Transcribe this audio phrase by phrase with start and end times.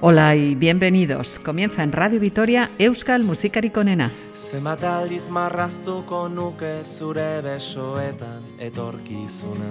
[0.00, 1.38] Hola y bienvenidos.
[1.38, 4.10] Comienza en Radio Vitoria Euskal Musikarik onena.
[4.54, 9.70] Zenbat aldiz marraztuko nuke zure besoetan etorkizuna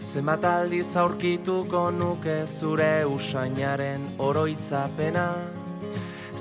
[0.00, 5.26] Zenbat aldiz aurkituko nuke zure usainaren oroitzapena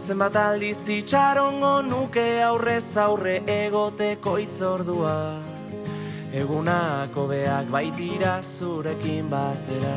[0.03, 5.13] Zenbat aldiz itxarongo nuke aurrez aurre egoteko itzordua
[6.35, 9.93] Egunako beak baitira zurekin batera.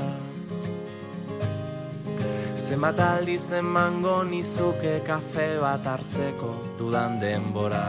[2.68, 7.86] Zenbat aldiz emango nizuke kafe bat hartzeko dudan denbora.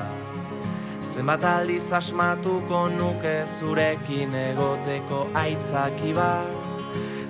[1.13, 6.66] Zenbat aldiz asmatuko nuke zurekin egoteko aitzaki bat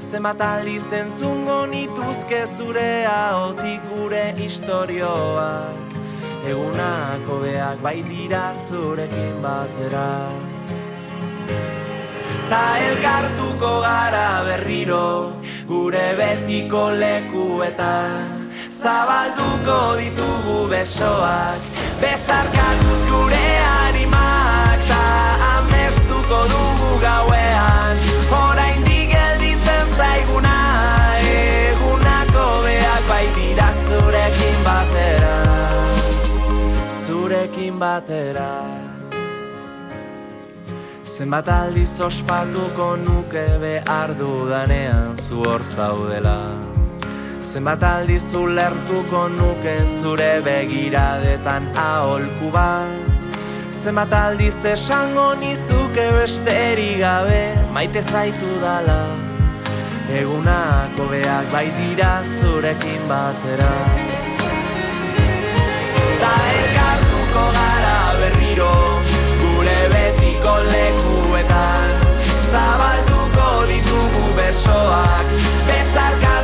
[0.08, 5.98] Zenbat aldiz entzungo nituzke zure haotik gure istorioak.
[6.48, 10.08] Egunako beak bai dira zurekin batera.
[12.48, 15.10] Ta elkartuko gara berriro
[15.68, 18.48] gure betiko lekuetan.
[18.78, 21.60] Zabalduko ditugu besoak
[22.00, 23.48] Besarkatuz gure
[23.84, 24.88] animak.
[24.88, 25.04] Ta
[25.58, 28.07] amestuko dugu gauean
[37.80, 38.52] batera.
[41.06, 46.40] Zenbat aldiz ospatuko nuke behar dudanean zu hor zaudela.
[47.54, 53.08] Zenbat aldiz ulertuko nuke zure begiradetan aholku bat
[53.88, 57.42] Zenbat aldiz esango nizuke besteri gabe
[57.74, 59.00] maite zaitu dala.
[60.20, 64.17] Egunako beak bai dira zurekin batera
[70.74, 71.92] lekuetan.
[72.52, 75.26] Zabalduko ditugu besoak
[75.68, 76.37] Besarkatuz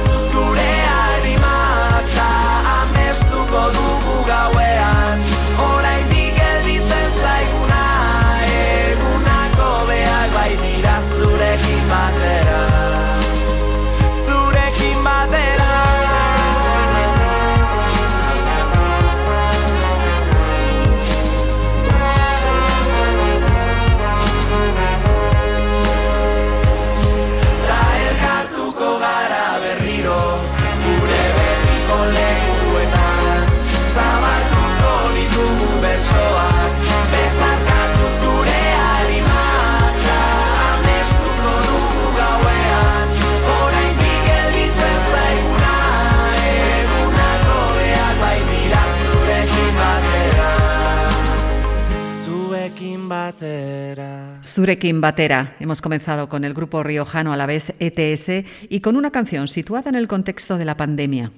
[54.53, 55.55] Zurekin Batera.
[55.59, 59.89] Hemos comenzado con el grupo riojano a la vez ETS y con una canción situada
[59.89, 61.31] en el contexto de la pandemia.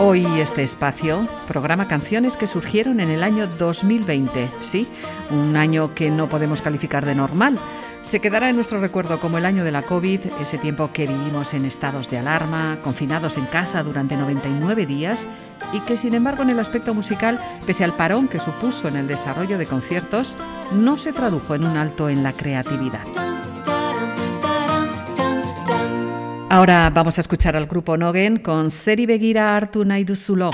[0.00, 4.86] Hoy este espacio programa canciones que surgieron en el año 2020, sí,
[5.30, 7.58] un año que no podemos calificar de normal.
[8.10, 11.54] Se quedará en nuestro recuerdo como el año de la COVID, ese tiempo que vivimos
[11.54, 15.28] en estados de alarma, confinados en casa durante 99 días
[15.72, 19.06] y que sin embargo en el aspecto musical, pese al parón que supuso en el
[19.06, 20.36] desarrollo de conciertos,
[20.72, 23.06] no se tradujo en un alto en la creatividad.
[26.48, 30.50] Ahora vamos a escuchar al grupo Nogen con Zeri Begira nahi duzulo.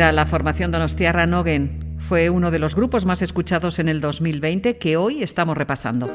[0.00, 1.98] La formación Donostiarra Nogen.
[2.08, 6.06] Fue uno de los grupos más escuchados en el 2020 que hoy estamos repasando.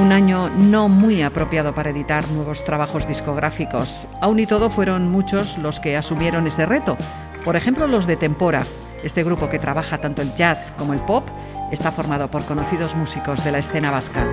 [0.00, 4.08] Un año no muy apropiado para editar nuevos trabajos discográficos.
[4.22, 6.96] Aún y todo fueron muchos los que asumieron ese reto.
[7.44, 8.64] Por ejemplo, los de Tempora,
[9.02, 11.26] este grupo que trabaja tanto el jazz como el pop
[11.70, 14.26] está formado por conocidos músicos de la escena vasca.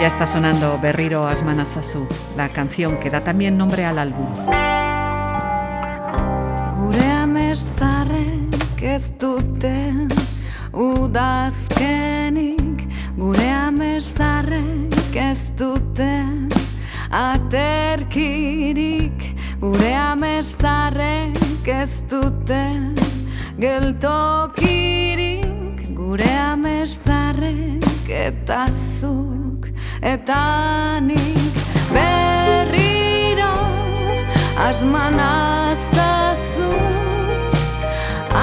[0.00, 2.06] Ya está sonando Berriro Asmanasasu,
[2.36, 4.28] la canción que da también nombre al álbum.
[10.78, 12.86] udazkenik
[13.16, 16.22] gure amesarrek ez dute
[17.10, 18.97] aterkirik
[19.60, 22.64] gure amesarrek ez dute
[23.58, 25.44] geltokirik.
[25.98, 28.66] Gure amesarrek eta
[29.00, 29.66] zuk
[30.00, 31.54] eta nik.
[31.90, 33.54] Berriro
[34.68, 36.70] asmanaztazu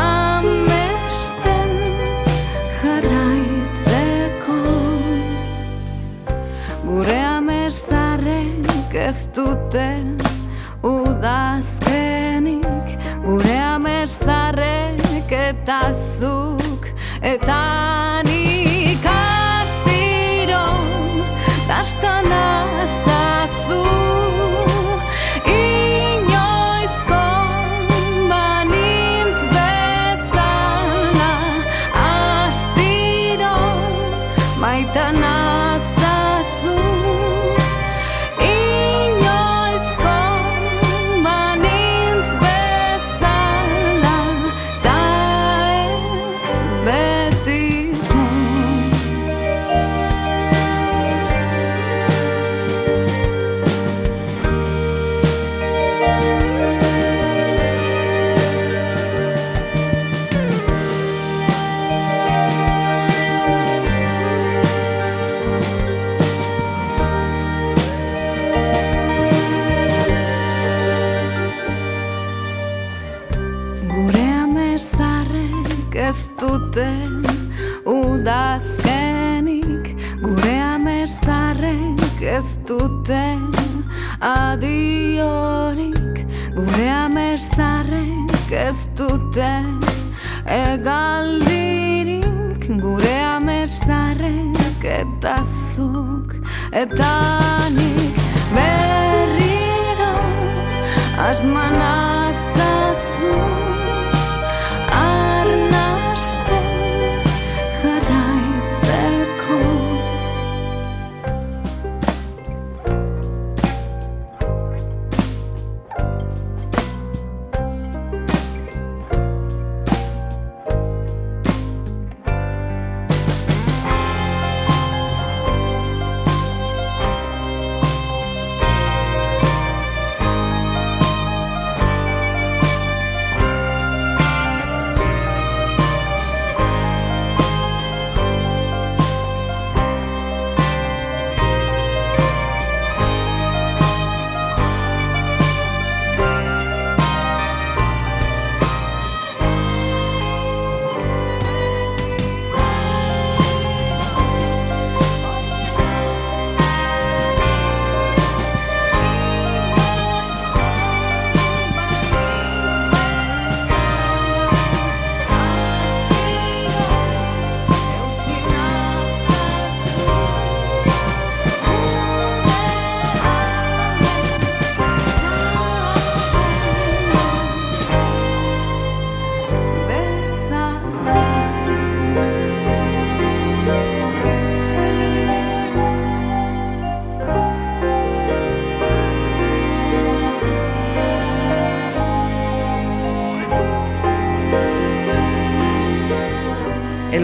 [0.01, 1.71] amesten
[2.81, 4.59] jarraitzeko.
[6.85, 9.87] Gure amesarrek ez dute
[10.85, 12.61] udazkenik
[13.25, 15.81] gure amesarrek eta
[16.19, 16.85] zuk
[17.21, 17.61] eta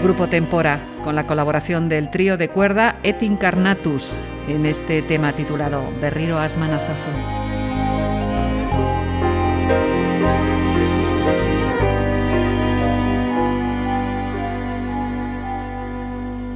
[0.04, 5.84] Grupo Tempora, con la colaboración del trío de cuerda Et Incarnatus, en este tema titulado
[6.02, 7.10] Berriro Asmanasasu.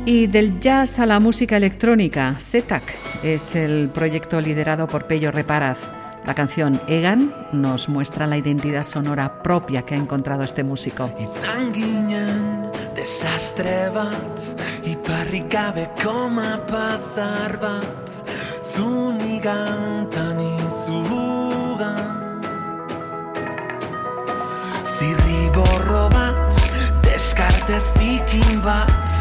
[0.08, 2.84] Y del jazz a la música electrónica, SETAC
[3.24, 5.78] es el proyecto liderado por Pello Reparaz.
[6.26, 11.12] La canción Egan nos muestra la identidad sonora propia que ha encontrado este músico.
[11.74, 12.45] Ginen
[13.06, 14.40] desastre bat
[14.90, 18.10] Iparrik gabe koma pazar bat
[18.74, 22.02] Zunigan tan izugan
[24.98, 26.66] Zirriborro bat
[27.06, 29.14] Deskartez zikin bat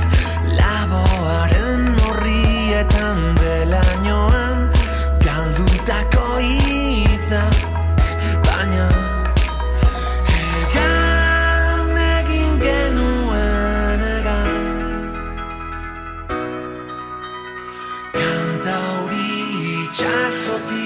[0.56, 4.72] Laboaren horrietan Belainoan
[5.28, 7.73] Galdutako hitzak
[20.54, 20.83] otro.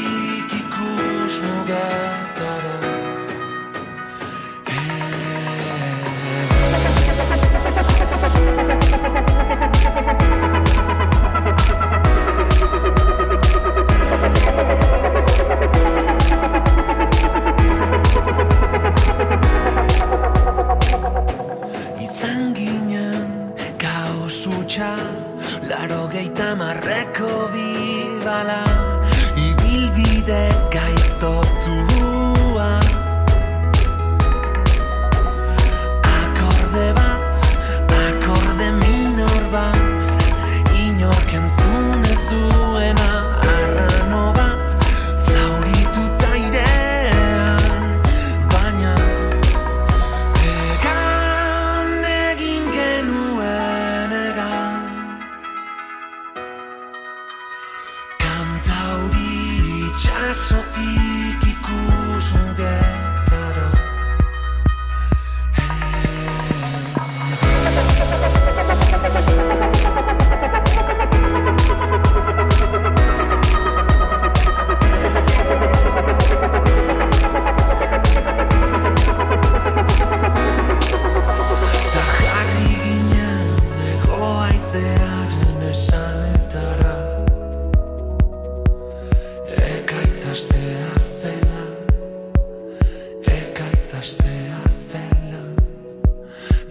[93.88, 95.42] Ekaitz astea zela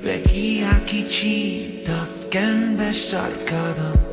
[0.04, 4.07] Begiak itxi dazken besarkada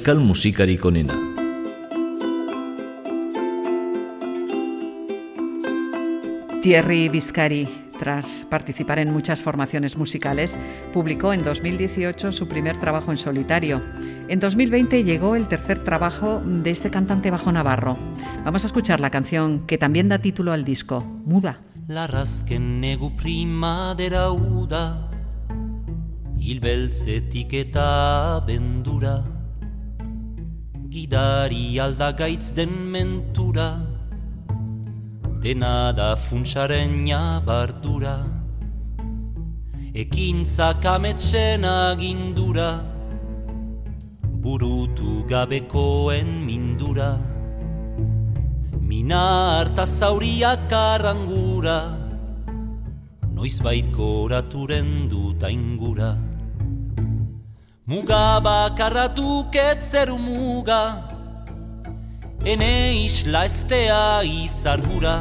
[0.00, 1.12] Euskal musikarik onena.
[6.62, 10.56] Thierry Viscari, tras participar en muchas formaciones musicales,
[10.94, 13.82] publicó en 2018 su primer trabajo en solitario.
[14.28, 17.98] En 2020 llegó el tercer trabajo de este cantante bajo navarro.
[18.42, 21.60] Vamos a escuchar la canción que también da título al disco, Muda.
[21.88, 25.10] Larrazken negu primadera uda
[26.38, 29.29] Hilbeltzetik eta bendura
[30.90, 33.78] Gidari aldagaitz den mentura.
[35.38, 37.06] Dena da funtsaren
[37.46, 38.16] bardura
[39.94, 42.82] Ekintzak ametsen agindura.
[44.42, 47.12] Burutu gabekoen mindura.
[48.80, 51.78] Mina harta zauriak arrangura.
[53.30, 56.29] Noizbait goraturen dut aingura
[57.90, 60.82] Muga bakarra duket zeru muga.
[62.46, 65.16] Ene isla estea izargura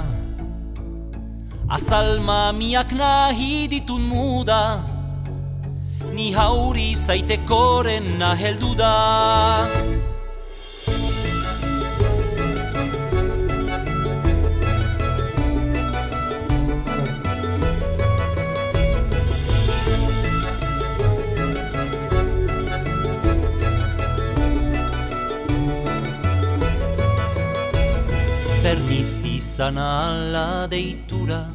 [1.77, 4.61] Azal mamiak nahi ditun muda.
[6.13, 8.93] Ni hauri zaitekoren naheldu da
[28.59, 31.45] Zerniz izan ala deitura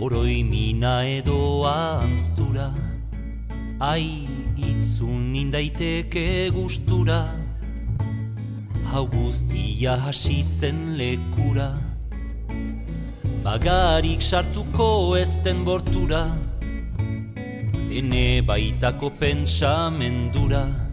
[0.00, 2.70] Oroi mina edo anztura
[3.76, 4.24] Ai,
[4.56, 7.18] itzun nindaiteke gustura
[8.94, 11.68] Hau guztia hasi zen lekura
[13.44, 14.88] Bagarik sartuko
[15.20, 16.24] ezten bortura
[17.92, 20.85] Ene baitako pentsamendura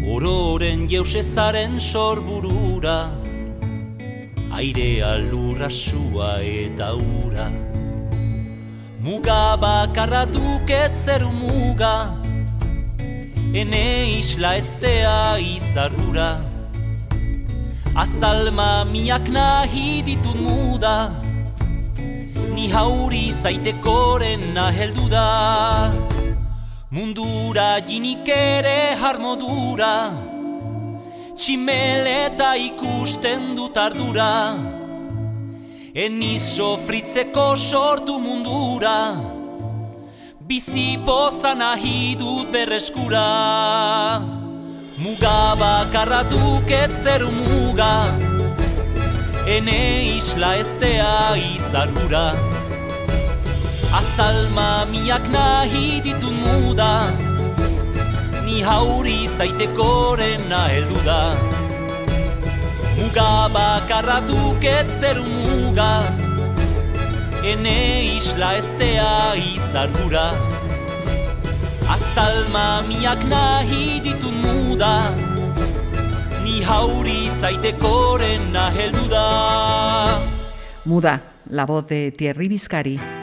[0.00, 3.10] Ororen jeusezaren sorburura
[4.50, 7.50] Airea lurra sua eta ura.
[9.04, 12.16] Muga bakarra duket zeru muga
[13.52, 16.40] Ene isla estea izarrura.
[17.94, 21.12] Azalma miak nahi ditut muda
[22.54, 26.09] Ni hauri zaitekoren naheldu da
[26.90, 30.10] Mundura jinik ere harmodura.
[31.38, 34.58] Tximeleta ikusten dut ardura.
[35.94, 38.96] Eniz sofritzeko sortu mundura.
[40.50, 43.26] Bizi poza nahi dut berreskura.
[44.98, 47.94] Muga bakarra duket zeru muga.
[49.46, 49.82] Ene
[50.16, 52.59] isla estea izarura
[53.90, 57.10] Azalma miak nahi ditun muda
[58.46, 61.34] Ni hauri zaitekoren naheldu da.
[62.94, 66.06] Muga bakarra duket zeru muga.
[67.42, 70.26] Ene isla estea izarura
[71.90, 75.10] Azalma miak nahi ditun muda
[76.44, 79.24] Ni hauri zaitekoren naheldu da.
[80.84, 83.19] Muda, la voz de Thierry Biscari.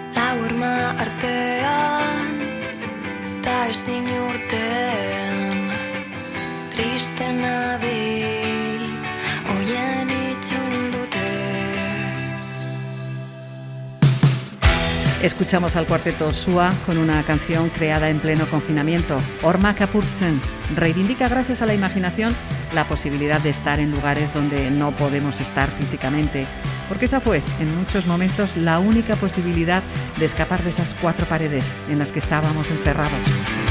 [15.27, 19.17] Escuchamos al cuarteto Sua con una canción creada en pleno confinamiento.
[19.43, 20.41] Orma Kapurtzen
[20.75, 22.35] reivindica gracias a la imaginación
[22.73, 26.47] la posibilidad de estar en lugares donde no podemos estar físicamente,
[26.87, 29.83] porque esa fue en muchos momentos la única posibilidad
[30.17, 33.66] de escapar de esas cuatro paredes en las que estábamos encerrados.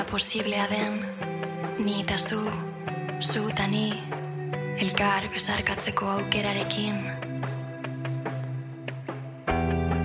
[0.00, 0.94] eta posiblea den
[1.84, 2.38] ni eta zu,
[3.20, 3.92] zu eta ni
[4.80, 6.96] elkar besarkatzeko aukerarekin.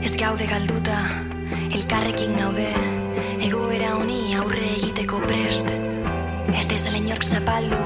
[0.03, 0.99] Ez gaude galduta
[1.71, 2.67] elkarrekin gaude
[3.47, 5.71] egoera honi aurre egiteko prest.
[6.51, 7.79] Ez dezala inork zapaldu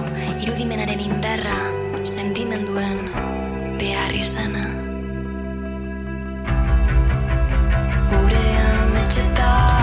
[0.48, 1.60] irudimenaren indarra
[2.06, 3.04] sentimenduen
[3.78, 4.66] behar izana.
[8.16, 9.79] Gure ametxetan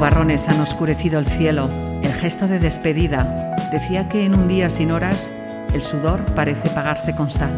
[0.00, 1.68] nubarrones han oscurecido el cielo,
[2.02, 5.34] el gesto de despedida decía que en un día sin horas
[5.74, 7.50] el sudor parece pagarse con sal.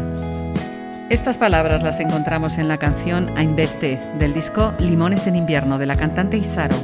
[1.09, 5.85] Estas palabras las encontramos en la canción A Investe del disco Limones en invierno de
[5.85, 6.75] la cantante Isaro.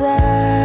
[0.00, 0.59] desire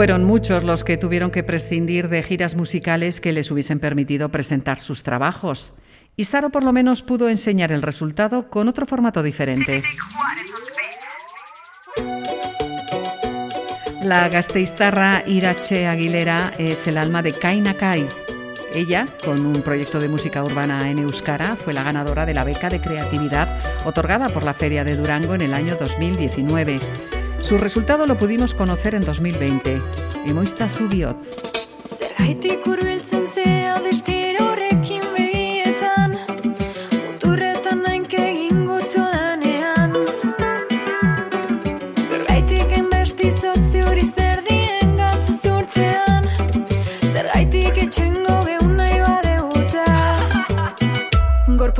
[0.00, 4.78] Fueron muchos los que tuvieron que prescindir de giras musicales que les hubiesen permitido presentar
[4.78, 5.74] sus trabajos.
[6.16, 9.82] Y Saro por lo menos pudo enseñar el resultado con otro formato diferente.
[14.02, 18.08] La gasteiztarra Irache Aguilera es el alma de Kaina Kai.
[18.74, 22.70] Ella, con un proyecto de música urbana en Euskara, fue la ganadora de la beca
[22.70, 26.80] de creatividad otorgada por la Feria de Durango en el año 2019.
[27.40, 29.80] Su resultado lo pudimos conocer en 2020.
[30.26, 31.34] Emoista Subiotz.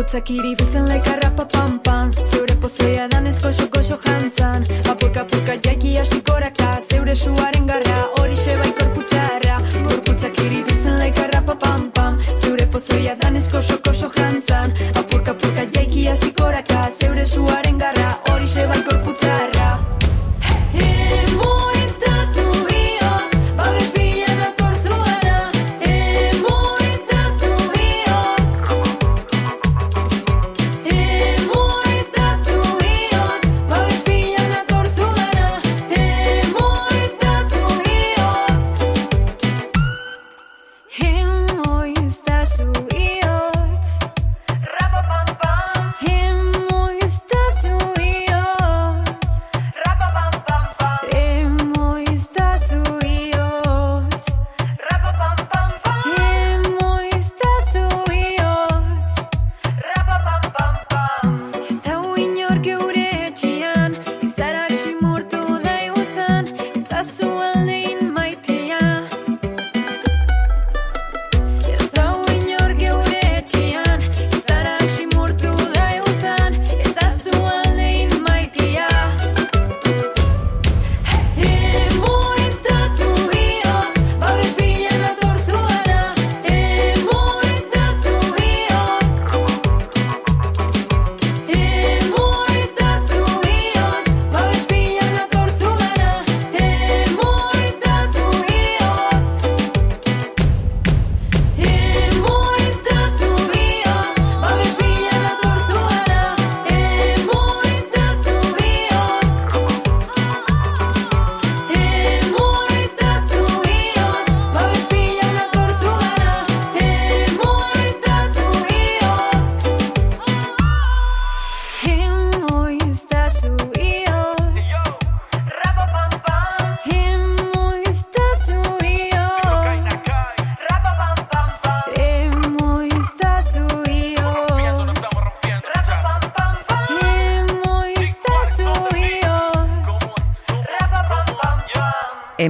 [0.00, 4.64] Gorputzak iribitzen laikarra papampan Zeure pozoia danezko xoko-xo jantzan.
[4.88, 9.60] Apurka apurka jaiki hasikoraka Zeure suaren garra hori bai korputzarra
[9.90, 14.72] Gorputzak iribitzen laikarra papam-pam Zeure pozoia danezko xoko-xo jantzan.
[14.96, 19.89] Apurka apurka jaiki hasikoraka Zeure suaren garra hori bai korputzarra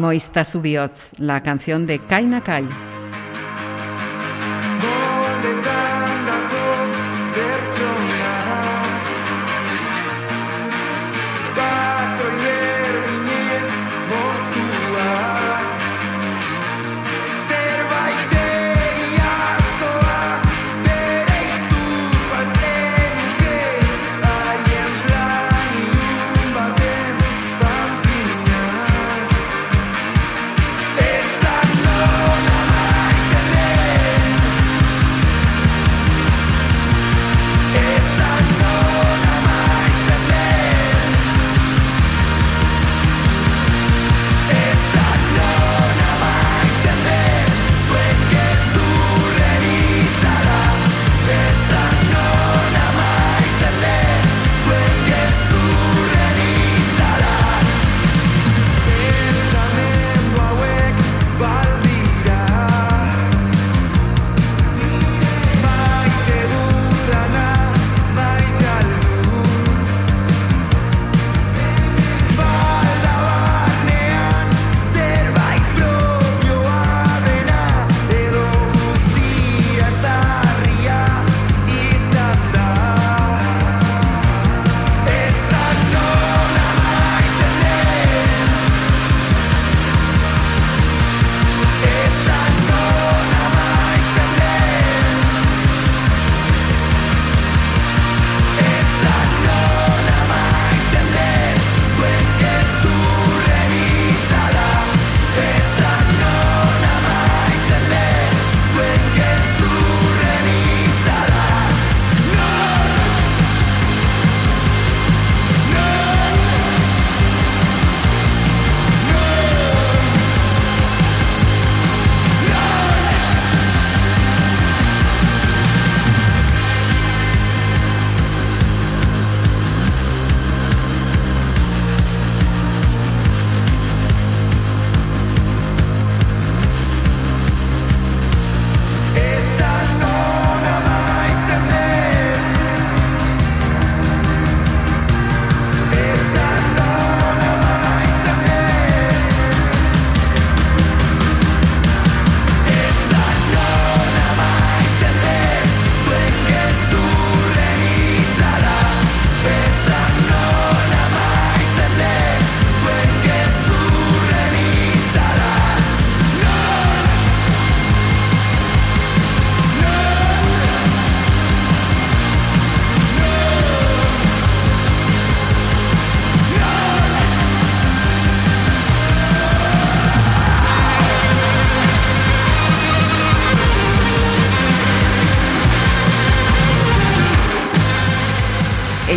[0.01, 2.90] Emoista Subiotz, la canción de Kaina Kai.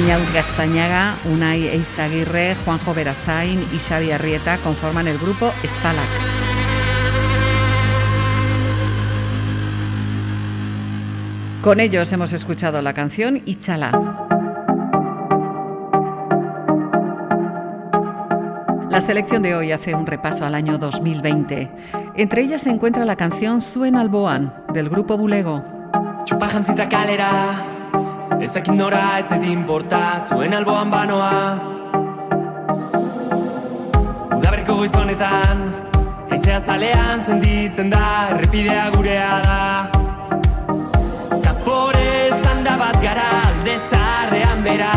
[0.03, 6.09] Eñaut Gaztañaga, Unai Eizaguirre, Juanjo Berasain y Xavi Arrieta conforman el grupo Spalak.
[11.61, 13.91] Con ellos hemos escuchado la canción Ichala.
[18.89, 21.71] La selección de hoy hace un repaso al año 2020.
[22.15, 25.63] Entre ellas se encuentra la canción Zuen Alboan, del grupo Bulego.
[26.25, 27.72] Txupa jantzita kalera
[28.43, 31.35] Ezakin nora zait inporta Zuen alboan banoa.
[34.35, 35.61] Udaberriko goizonetan
[36.29, 39.59] Aizea zalean senditzen da Errepidea gurea da.
[41.39, 42.11] Zapore
[42.43, 44.93] zanda bat gara Alde zarrean bera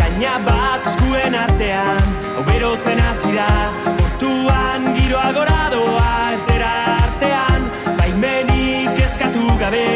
[0.00, 3.50] Kaina bat eskuen artean Hau berotzen hasi da.
[3.86, 7.70] Portuan giroa gora doa Ertera artean
[8.02, 9.86] Baimenik eskatu gabe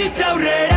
[0.00, 0.69] ci t'avrei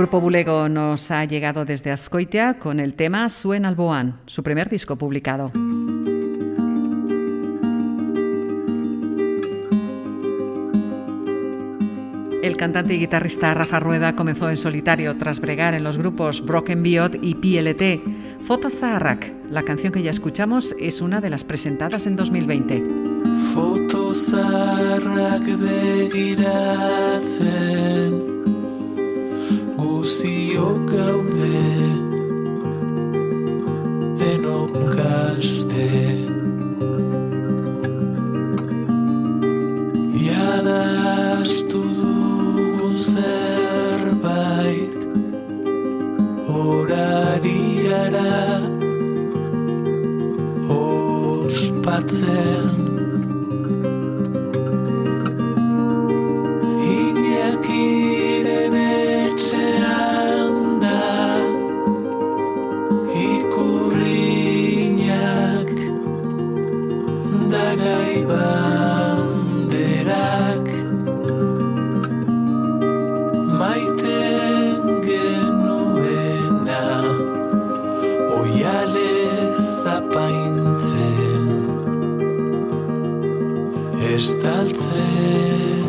[0.00, 4.96] grupo Bulego nos ha llegado desde Azcoitia con el tema Suen Alboan, su primer disco
[4.96, 5.52] publicado.
[12.42, 16.82] El cantante y guitarrista Rafa Rueda comenzó en solitario tras bregar en los grupos Broken
[16.82, 18.00] Biot y PLT.
[18.46, 22.82] Fotos Zaharrak, la canción que ya escuchamos, es una de las presentadas en 2020.
[23.52, 26.80] Foto zaharrak begiratzen
[29.90, 31.58] Guziok gaude
[34.20, 34.76] Denok
[40.14, 45.00] Iadastu dugun zerbait
[46.46, 48.62] Horari gara
[50.78, 52.79] Ospatzen
[84.20, 85.79] Estaltzen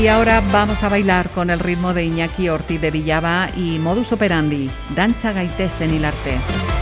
[0.00, 4.12] Y ahora vamos a bailar con el ritmo de Iñaki Ortiz de Villaba y Modus
[4.12, 6.38] Operandi, Dantza gaitezen hilarte.
[6.40, 6.79] Indartsuak,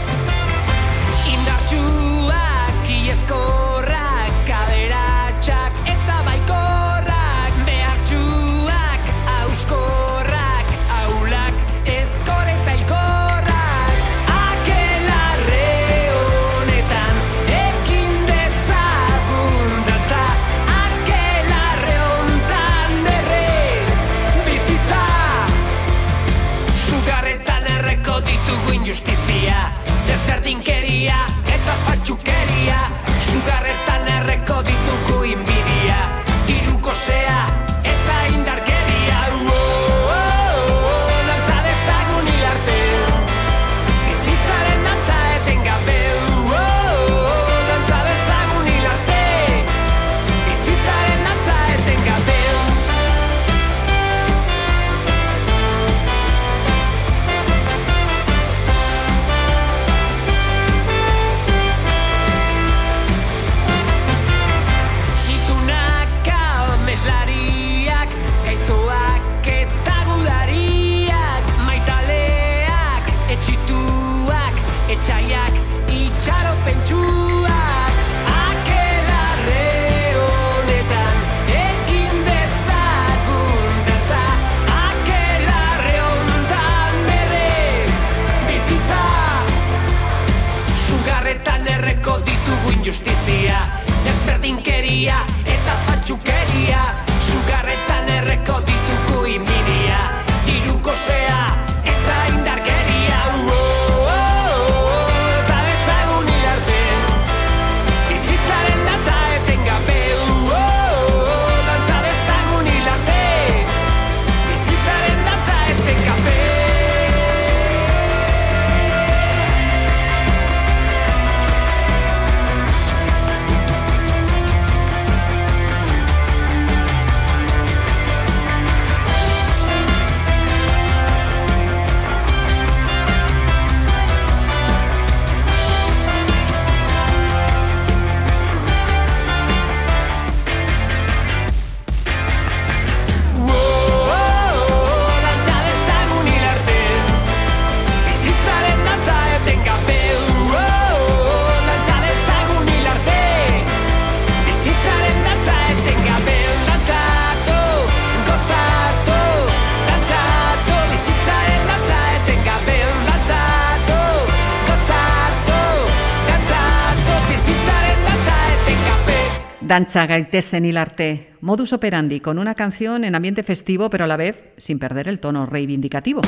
[169.69, 174.49] Dantza gaitezen hilarte, modus operandi, con una canción en ambiente festivo, pero a la vez
[174.57, 176.21] sin perder el tono reivindicativo.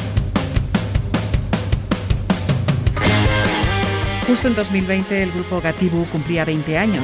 [4.28, 7.04] Justo en 2020 el grupo Gatibu cumplía 20 años.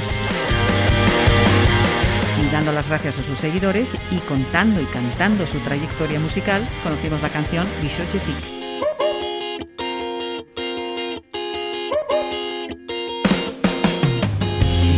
[2.39, 7.19] Y dando las gracias a sus seguidores y contando y cantando su trayectoria musical, conocimos
[7.23, 8.56] la canción Bishochetik.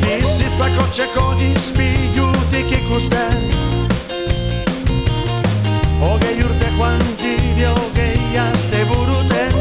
[0.10, 3.44] Bizitzako txeko izpilutik ikusten
[6.02, 9.54] Hogei urte joan dire hogei aste buruten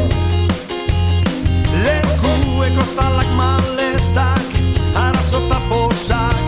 [1.85, 4.59] Lekueko estalak maletak,
[5.05, 6.45] arazo eta posak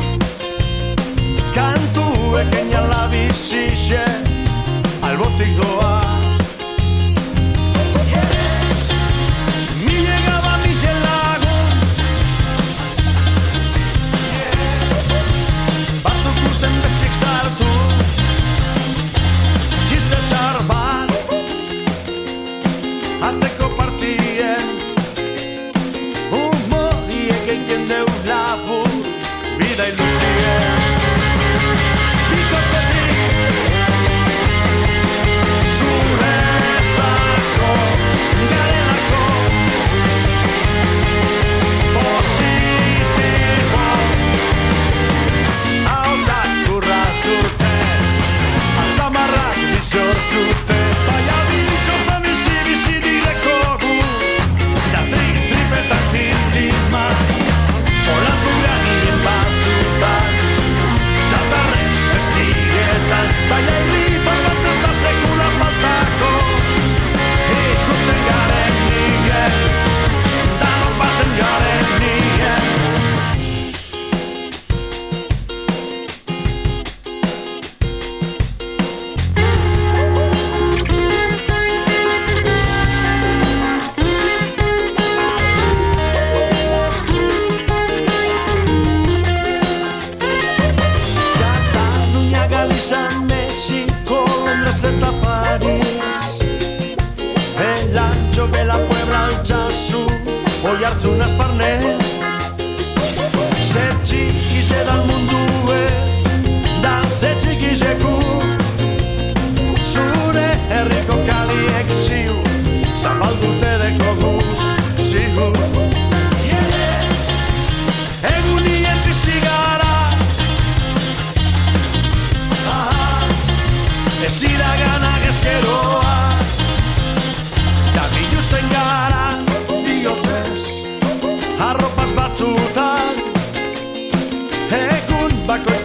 [1.54, 4.06] Kantuek eniala bizixe,
[5.06, 6.01] albotik doa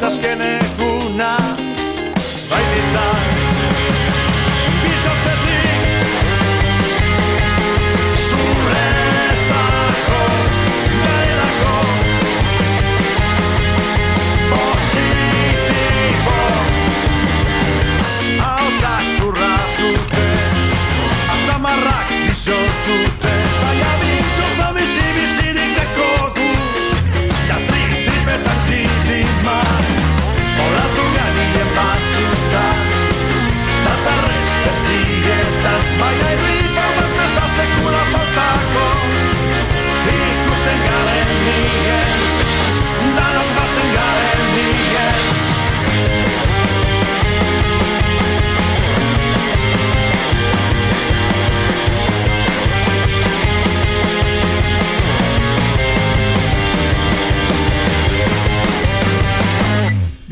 [0.06, 0.65] cosas que.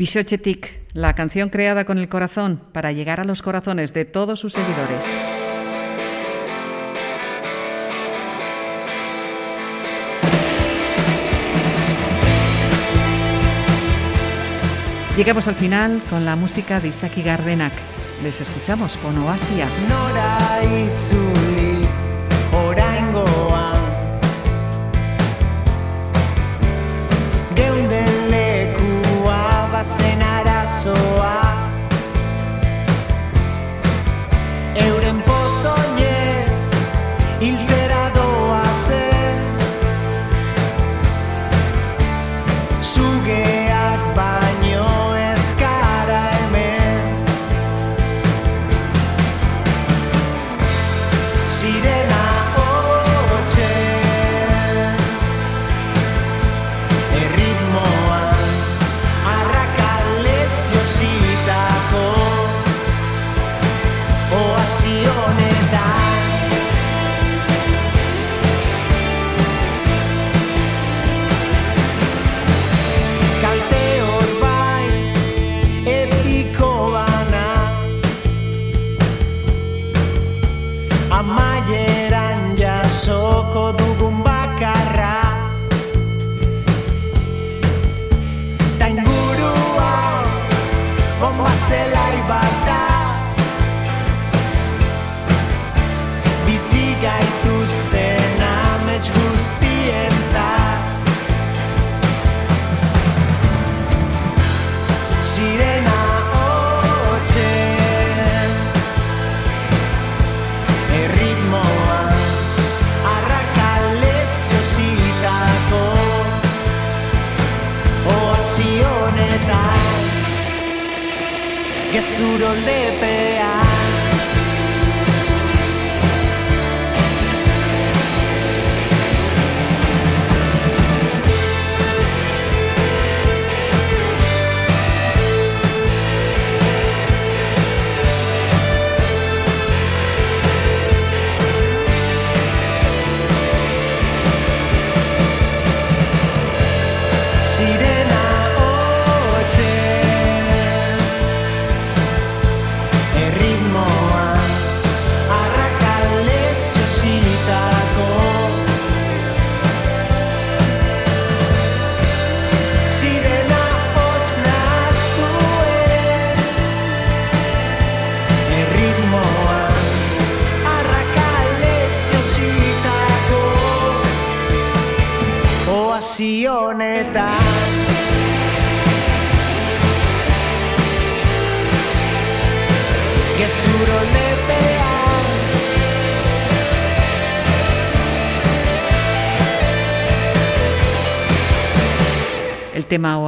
[0.05, 4.53] Bishochetik, la canción creada con el corazón para llegar a los corazones de todos sus
[4.53, 5.05] seguidores.
[15.17, 17.71] Llegamos al final con la música de Isaki Gardenak.
[18.21, 19.65] Les escuchamos con Oasia.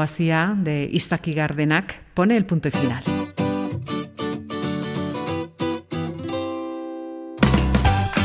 [0.08, 3.04] de Izaki Gardenak pone el punto y final.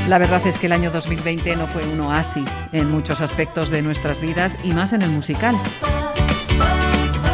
[0.09, 3.83] La verdad es que el año 2020 no fue un oasis en muchos aspectos de
[3.83, 5.57] nuestras vidas y más en el musical.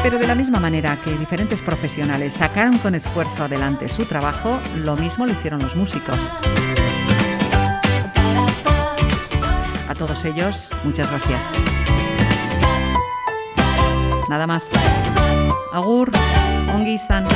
[0.02, 4.96] Pero de la misma manera que diferentes profesionales sacaron con esfuerzo adelante su trabajo, lo
[4.96, 6.38] mismo lo hicieron los músicos.
[9.88, 11.87] A todos ellos, muchas gracias.
[14.38, 14.70] Nada más.
[15.72, 16.12] Agur,
[16.70, 17.26] ongi izan.